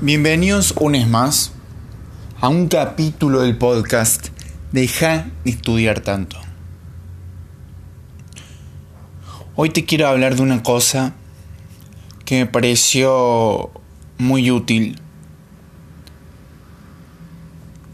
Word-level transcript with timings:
Bienvenidos 0.00 0.74
un 0.78 0.92
mes 0.92 1.08
más 1.08 1.50
a 2.40 2.48
un 2.48 2.68
capítulo 2.68 3.40
del 3.40 3.58
podcast 3.58 4.28
Deja 4.70 5.26
de 5.44 5.50
estudiar 5.50 5.98
tanto. 5.98 6.38
Hoy 9.56 9.70
te 9.70 9.84
quiero 9.84 10.06
hablar 10.06 10.36
de 10.36 10.42
una 10.42 10.62
cosa 10.62 11.14
que 12.24 12.38
me 12.38 12.46
pareció 12.46 13.72
muy 14.18 14.52
útil 14.52 15.00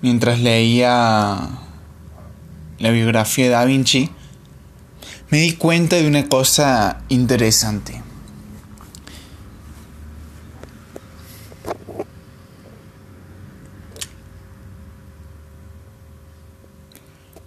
mientras 0.02 0.40
leía 0.40 1.48
la 2.80 2.90
biografía 2.90 3.46
de 3.46 3.50
Da 3.50 3.64
Vinci. 3.64 4.10
Me 5.30 5.38
di 5.38 5.54
cuenta 5.54 5.96
de 5.96 6.06
una 6.06 6.28
cosa 6.28 7.02
interesante. 7.08 8.02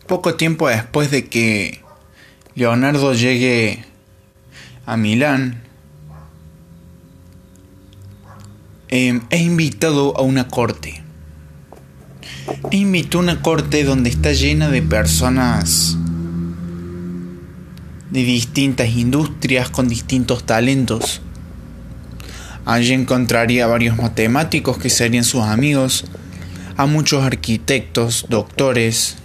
Poco 0.08 0.36
tiempo 0.36 0.70
después 0.70 1.12
de 1.12 1.28
que 1.28 1.82
Leonardo 2.56 3.14
llegue 3.14 3.84
a 4.86 4.96
Milán, 4.96 5.62
eh, 8.88 9.20
es 9.30 9.42
invitado 9.42 10.18
a 10.18 10.22
una 10.22 10.48
corte. 10.48 11.04
E 12.72 12.78
invitó 12.78 13.18
a 13.20 13.22
una 13.22 13.42
corte 13.42 13.84
donde 13.84 14.10
está 14.10 14.32
llena 14.32 14.70
de 14.70 14.82
personas 14.82 15.98
de 18.10 18.24
distintas 18.24 18.88
industrias 18.90 19.70
con 19.70 19.90
distintos 19.90 20.46
talentos. 20.46 21.22
Allí 22.64 22.94
encontraría 22.94 23.66
a 23.66 23.68
varios 23.68 23.98
matemáticos 23.98 24.78
que 24.78 24.90
serían 24.90 25.26
sus 25.26 25.42
amigos, 25.44 26.06
a 26.78 26.86
muchos 26.86 27.24
arquitectos, 27.24 28.26
doctores, 28.30 29.18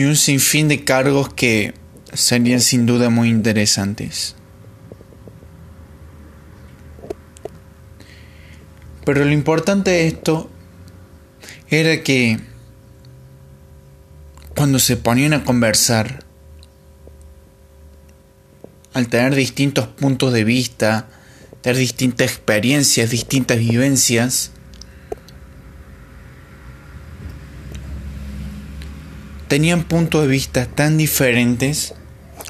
y 0.00 0.04
un 0.04 0.16
sinfín 0.16 0.66
de 0.68 0.82
cargos 0.82 1.28
que 1.34 1.74
serían 2.14 2.62
sin 2.62 2.86
duda 2.86 3.10
muy 3.10 3.28
interesantes. 3.28 4.34
Pero 9.04 9.26
lo 9.26 9.30
importante 9.30 9.90
de 9.90 10.06
esto 10.06 10.50
era 11.68 12.02
que 12.02 12.40
cuando 14.56 14.78
se 14.78 14.96
ponían 14.96 15.34
a 15.34 15.44
conversar, 15.44 16.24
al 18.94 19.08
tener 19.08 19.34
distintos 19.34 19.86
puntos 19.86 20.32
de 20.32 20.44
vista, 20.44 21.10
tener 21.60 21.76
distintas 21.76 22.30
experiencias, 22.30 23.10
distintas 23.10 23.58
vivencias, 23.58 24.52
tenían 29.50 29.82
puntos 29.82 30.22
de 30.22 30.28
vista 30.28 30.66
tan 30.66 30.96
diferentes 30.96 31.94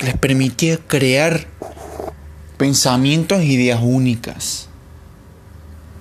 les 0.02 0.18
permitía 0.18 0.76
crear 0.76 1.46
pensamientos 2.58 3.40
e 3.40 3.46
ideas 3.46 3.80
únicas, 3.82 4.68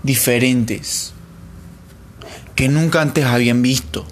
diferentes, 0.04 1.14
que 2.54 2.68
nunca 2.68 3.02
antes 3.02 3.24
habían 3.24 3.62
visto. 3.62 4.06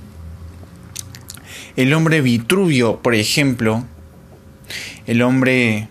El 1.76 1.94
hombre 1.94 2.22
Vitruvio, 2.22 3.02
por 3.02 3.16
ejemplo, 3.16 3.84
el 5.08 5.22
hombre, 5.24 5.90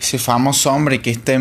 ese 0.00 0.18
famoso 0.18 0.72
hombre 0.72 1.02
que 1.02 1.10
está 1.10 1.38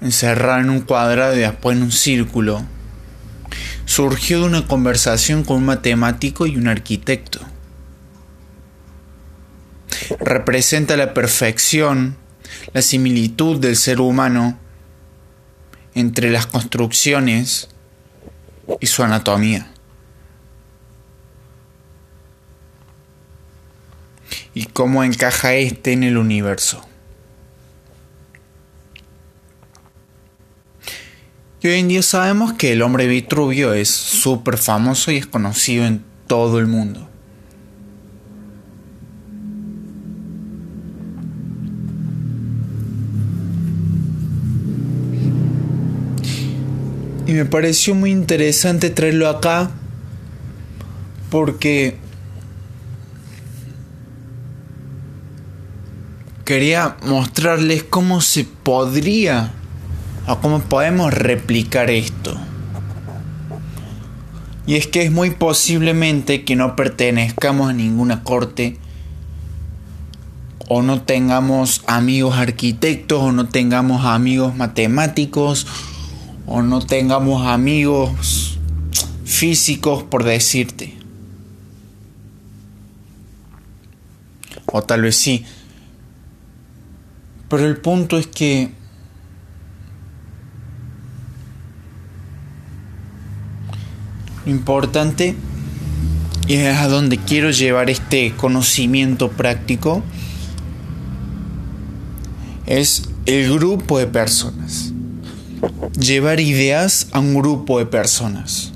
encerrado 0.00 0.60
en 0.60 0.70
un 0.70 0.82
cuadrado 0.82 1.34
y 1.34 1.40
después 1.40 1.76
en 1.76 1.82
un 1.82 1.92
círculo, 1.92 2.62
surgió 3.88 4.40
de 4.40 4.44
una 4.44 4.66
conversación 4.66 5.44
con 5.44 5.56
un 5.56 5.64
matemático 5.64 6.46
y 6.46 6.58
un 6.58 6.68
arquitecto. 6.68 7.40
Representa 10.20 10.94
la 10.98 11.14
perfección, 11.14 12.18
la 12.74 12.82
similitud 12.82 13.58
del 13.58 13.76
ser 13.76 14.02
humano 14.02 14.58
entre 15.94 16.30
las 16.30 16.46
construcciones 16.46 17.70
y 18.78 18.86
su 18.86 19.02
anatomía. 19.02 19.72
Y 24.52 24.66
cómo 24.66 25.02
encaja 25.02 25.54
este 25.54 25.92
en 25.92 26.02
el 26.02 26.18
universo. 26.18 26.86
Y 31.60 31.66
hoy 31.66 31.80
en 31.80 31.88
día 31.88 32.02
sabemos 32.02 32.52
que 32.52 32.72
el 32.72 32.82
hombre 32.82 33.08
Vitruvio 33.08 33.74
es 33.74 33.88
súper 33.88 34.58
famoso 34.58 35.10
y 35.10 35.16
es 35.16 35.26
conocido 35.26 35.86
en 35.86 36.04
todo 36.28 36.60
el 36.60 36.68
mundo. 36.68 37.08
Y 47.26 47.32
me 47.32 47.44
pareció 47.44 47.94
muy 47.94 48.12
interesante 48.12 48.88
traerlo 48.88 49.28
acá 49.28 49.70
porque 51.28 51.98
quería 56.44 56.96
mostrarles 57.04 57.82
cómo 57.82 58.20
se 58.20 58.44
podría 58.44 59.57
o 60.28 60.40
cómo 60.40 60.60
podemos 60.60 61.12
replicar 61.12 61.90
esto. 61.90 62.36
Y 64.66 64.74
es 64.74 64.86
que 64.86 65.02
es 65.02 65.10
muy 65.10 65.30
posiblemente 65.30 66.44
que 66.44 66.54
no 66.54 66.76
pertenezcamos 66.76 67.70
a 67.70 67.72
ninguna 67.72 68.22
corte 68.22 68.76
o 70.68 70.82
no 70.82 71.00
tengamos 71.00 71.82
amigos 71.86 72.36
arquitectos 72.36 73.22
o 73.22 73.32
no 73.32 73.48
tengamos 73.48 74.04
amigos 74.04 74.54
matemáticos 74.54 75.66
o 76.46 76.60
no 76.60 76.80
tengamos 76.84 77.46
amigos 77.46 78.58
físicos 79.24 80.02
por 80.02 80.24
decirte. 80.24 80.94
O 84.66 84.82
tal 84.82 85.00
vez 85.00 85.16
sí. 85.16 85.46
Pero 87.48 87.64
el 87.64 87.78
punto 87.78 88.18
es 88.18 88.26
que 88.26 88.76
importante 94.48 95.36
y 96.48 96.54
es 96.54 96.78
a 96.78 96.88
donde 96.88 97.18
quiero 97.18 97.50
llevar 97.50 97.90
este 97.90 98.32
conocimiento 98.32 99.30
práctico 99.30 100.02
es 102.64 103.02
el 103.26 103.52
grupo 103.52 103.98
de 103.98 104.06
personas. 104.06 104.92
Llevar 105.98 106.40
ideas 106.40 107.08
a 107.12 107.20
un 107.20 107.34
grupo 107.34 107.78
de 107.78 107.84
personas. 107.84 108.72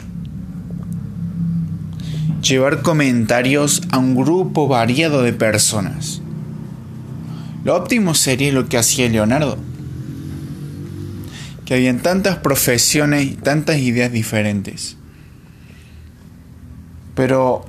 Llevar 2.43 2.83
comentarios 2.83 3.83
a 3.91 3.99
un 3.99 4.17
grupo 4.17 4.69
variado 4.69 5.23
de 5.23 5.33
personas. 5.33 6.21
Lo 7.65 7.75
óptimo 7.75 8.15
sería 8.15 8.53
lo 8.53 8.69
que 8.69 8.77
hacía 8.77 9.09
Leonardo. 9.09 9.57
Que 11.65 11.75
habían 11.75 12.01
tantas 12.01 12.37
profesiones 12.37 13.25
y 13.25 13.35
tantas 13.35 13.79
ideas 13.79 14.13
diferentes 14.13 14.97
pero 17.15 17.65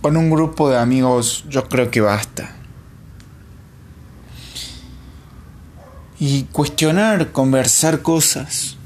con 0.00 0.16
un 0.16 0.30
grupo 0.30 0.70
de 0.70 0.78
amigos 0.78 1.44
yo 1.48 1.68
creo 1.68 1.90
que 1.90 2.00
basta. 2.00 2.54
Y 6.18 6.44
cuestionar, 6.44 7.32
conversar 7.32 8.02
cosas, 8.02 8.76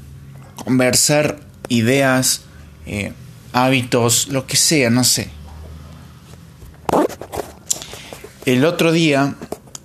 conversar 0.65 1.39
ideas, 1.69 2.41
eh, 2.85 3.13
hábitos, 3.53 4.27
lo 4.27 4.47
que 4.47 4.57
sea, 4.57 4.89
no 4.89 5.03
sé. 5.03 5.29
El 8.45 8.65
otro 8.65 8.91
día, 8.91 9.35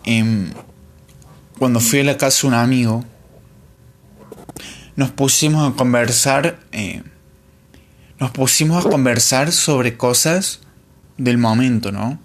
em, 0.05 0.50
cuando 1.59 1.79
fui 1.79 2.00
a 2.00 2.05
la 2.05 2.17
casa 2.17 2.43
de 2.43 2.49
un 2.49 2.55
amigo, 2.55 3.05
nos 4.97 5.11
pusimos 5.11 5.71
a 5.71 5.76
conversar 5.76 6.59
eh, 6.73 7.03
nos 8.19 8.31
pusimos 8.31 8.85
a 8.85 8.89
conversar 8.89 9.53
sobre 9.53 9.97
cosas 9.97 10.61
del 11.19 11.39
momento, 11.39 11.93
¿no? 11.93 12.19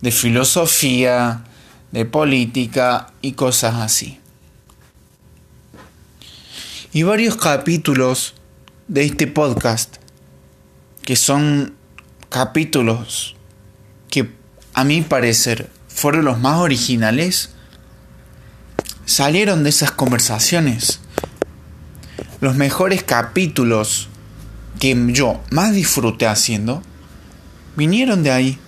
De 0.00 0.10
filosofía, 0.10 1.44
de 1.92 2.04
política 2.04 3.12
y 3.20 3.32
cosas 3.32 3.76
así. 3.76 4.18
Y 6.92 7.02
varios 7.02 7.36
capítulos 7.36 8.34
de 8.88 9.04
este 9.04 9.26
podcast, 9.26 9.96
que 11.02 11.16
son 11.16 11.74
capítulos 12.28 13.36
que 14.08 14.32
a 14.74 14.84
mi 14.84 15.02
parecer 15.02 15.70
fueron 15.88 16.24
los 16.24 16.40
más 16.40 16.58
originales, 16.58 17.50
salieron 19.04 19.62
de 19.62 19.70
esas 19.70 19.90
conversaciones. 19.90 21.00
Los 22.40 22.56
mejores 22.56 23.02
capítulos 23.02 24.09
que 24.80 24.96
yo 25.12 25.40
más 25.50 25.72
disfruté 25.74 26.26
haciendo 26.26 26.82
vinieron 27.76 28.24
de 28.24 28.32
ahí. 28.32 28.58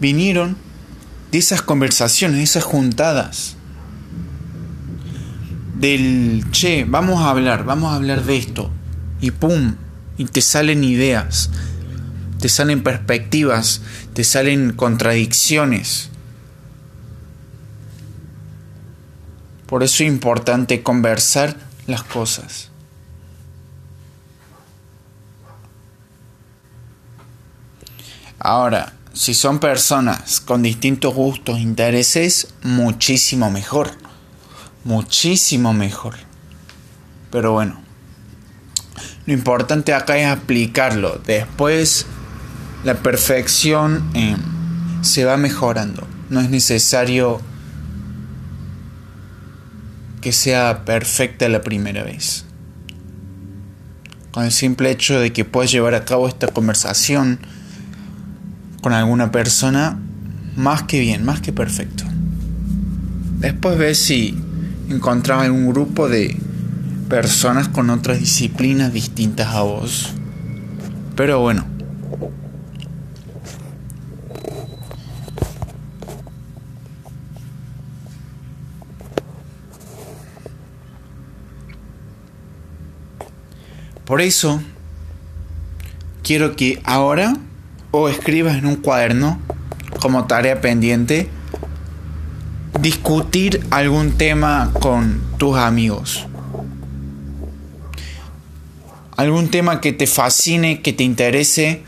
Vinieron 0.00 0.56
de 1.30 1.38
esas 1.38 1.62
conversaciones, 1.62 2.36
de 2.36 2.42
esas 2.42 2.64
juntadas. 2.64 3.56
Del, 5.78 6.44
che, 6.50 6.84
vamos 6.84 7.20
a 7.20 7.30
hablar, 7.30 7.64
vamos 7.64 7.92
a 7.92 7.96
hablar 7.96 8.24
de 8.24 8.36
esto. 8.36 8.70
Y 9.20 9.30
pum, 9.30 9.76
y 10.16 10.24
te 10.24 10.40
salen 10.42 10.82
ideas, 10.82 11.50
te 12.40 12.48
salen 12.48 12.82
perspectivas, 12.82 13.80
te 14.12 14.24
salen 14.24 14.72
contradicciones. 14.72 16.10
Por 19.66 19.84
eso 19.84 20.02
es 20.02 20.08
importante 20.08 20.82
conversar 20.82 21.56
las 21.86 22.02
cosas. 22.02 22.70
Ahora, 28.38 28.92
si 29.12 29.34
son 29.34 29.58
personas 29.58 30.40
con 30.40 30.62
distintos 30.62 31.12
gustos 31.12 31.58
e 31.58 31.62
intereses, 31.62 32.54
muchísimo 32.62 33.50
mejor. 33.50 33.90
Muchísimo 34.84 35.72
mejor. 35.72 36.14
Pero 37.30 37.52
bueno, 37.52 37.80
lo 39.26 39.32
importante 39.32 39.92
acá 39.92 40.16
es 40.18 40.28
aplicarlo. 40.28 41.20
Después, 41.26 42.06
la 42.84 42.94
perfección 42.94 44.08
eh, 44.14 44.36
se 45.02 45.24
va 45.24 45.36
mejorando. 45.36 46.06
No 46.30 46.40
es 46.40 46.48
necesario 46.48 47.40
que 50.20 50.32
sea 50.32 50.84
perfecta 50.84 51.48
la 51.48 51.62
primera 51.62 52.04
vez. 52.04 52.44
Con 54.30 54.44
el 54.44 54.52
simple 54.52 54.90
hecho 54.90 55.18
de 55.18 55.32
que 55.32 55.44
puedas 55.44 55.72
llevar 55.72 55.94
a 55.94 56.04
cabo 56.04 56.28
esta 56.28 56.46
conversación 56.48 57.40
con 58.80 58.92
alguna 58.92 59.32
persona, 59.32 59.98
más 60.56 60.84
que 60.84 61.00
bien, 61.00 61.24
más 61.24 61.40
que 61.40 61.52
perfecto. 61.52 62.04
Después 63.38 63.78
ves 63.78 63.98
si 63.98 64.36
encontrás 64.88 65.42
algún 65.42 65.68
grupo 65.68 66.08
de 66.08 66.36
personas 67.08 67.68
con 67.68 67.90
otras 67.90 68.18
disciplinas 68.18 68.92
distintas 68.92 69.48
a 69.48 69.62
vos. 69.62 70.14
Pero 71.16 71.40
bueno. 71.40 71.66
Por 84.04 84.22
eso, 84.22 84.62
quiero 86.22 86.56
que 86.56 86.80
ahora 86.84 87.34
o 88.00 88.08
escribas 88.08 88.56
en 88.56 88.66
un 88.66 88.76
cuaderno 88.76 89.40
como 90.00 90.26
tarea 90.26 90.60
pendiente 90.60 91.28
discutir 92.80 93.66
algún 93.70 94.12
tema 94.12 94.70
con 94.80 95.20
tus 95.38 95.56
amigos. 95.56 96.26
Algún 99.16 99.50
tema 99.50 99.80
que 99.80 99.92
te 99.92 100.06
fascine, 100.06 100.80
que 100.80 100.92
te 100.92 101.02
interese, 101.02 101.82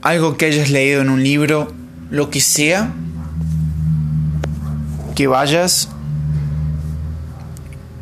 algo 0.00 0.36
que 0.36 0.46
hayas 0.46 0.70
leído 0.70 1.02
en 1.02 1.10
un 1.10 1.22
libro, 1.22 1.72
lo 2.10 2.30
que 2.30 2.40
sea, 2.40 2.92
que 5.14 5.26
vayas 5.26 5.90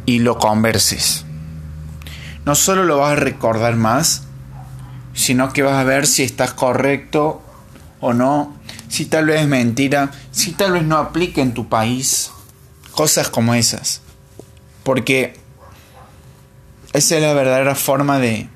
y 0.06 0.20
lo 0.20 0.38
converses. 0.38 1.24
No 2.44 2.54
solo 2.54 2.84
lo 2.84 2.98
vas 2.98 3.12
a 3.12 3.16
recordar 3.16 3.74
más, 3.74 4.24
sino 5.14 5.52
que 5.52 5.62
vas 5.62 5.76
a 5.76 5.84
ver 5.84 6.06
si 6.06 6.22
estás 6.22 6.52
correcto 6.52 7.42
o 8.00 8.12
no, 8.12 8.54
si 8.88 9.06
tal 9.06 9.26
vez 9.26 9.40
es 9.40 9.48
mentira, 9.48 10.10
si 10.30 10.52
tal 10.52 10.72
vez 10.72 10.82
no 10.82 10.98
aplica 10.98 11.40
en 11.40 11.54
tu 11.54 11.68
país, 11.68 12.30
cosas 12.92 13.30
como 13.30 13.54
esas. 13.54 14.02
Porque 14.82 15.38
esa 16.92 17.16
es 17.16 17.22
la 17.22 17.32
verdadera 17.32 17.74
forma 17.74 18.18
de, 18.18 18.48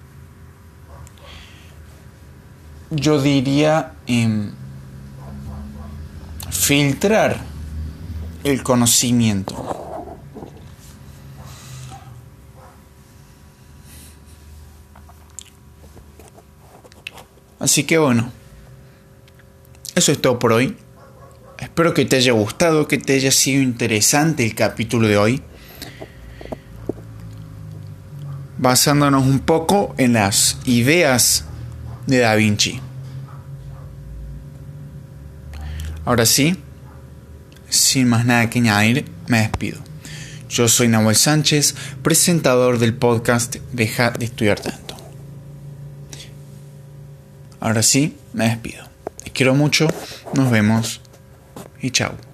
yo 2.91 3.21
diría, 3.23 3.95
em, 4.07 4.53
filtrar 6.51 7.39
el 8.45 8.63
conocimiento. 8.63 9.68
Así 17.69 17.85
que 17.85 17.99
bueno, 17.99 18.33
eso 19.95 20.11
es 20.11 20.23
todo 20.23 20.39
por 20.39 20.55
hoy. 20.55 20.75
Espero 21.59 21.93
que 21.93 22.07
te 22.07 22.17
haya 22.17 22.33
gustado, 22.33 22.89
que 22.89 22.97
te 22.97 23.13
haya 23.13 23.31
sido 23.31 23.61
interesante 23.61 24.43
el 24.43 24.55
capítulo 24.55 25.07
de 25.07 25.19
hoy. 25.19 25.43
Basándonos 28.57 29.27
un 29.27 29.41
poco 29.41 29.95
en 29.99 30.15
las 30.15 30.57
ideas 30.65 31.45
de 32.07 32.21
Da 32.21 32.37
Vinci. 32.37 32.81
Ahora 36.07 36.25
sí, 36.25 36.57
sin 37.69 38.09
más 38.09 38.25
nada 38.25 38.49
que 38.49 38.61
añadir, 38.61 39.05
me 39.27 39.41
despido. 39.41 39.77
Yo 40.49 40.69
soy 40.69 40.89
Nahuel 40.89 41.17
Sánchez, 41.17 41.75
presentador 42.03 42.79
del 42.79 42.95
podcast 42.95 43.57
Deja 43.75 44.13
de 44.13 44.25
estudiar 44.25 44.59
tanto. 44.59 44.98
Ahora 47.61 47.83
sí, 47.83 48.17
me 48.33 48.49
despido. 48.49 48.85
Les 49.25 49.33
quiero 49.33 49.55
mucho, 49.55 49.89
nos 50.35 50.51
vemos 50.51 51.01
y 51.81 51.91
chao. 51.91 52.28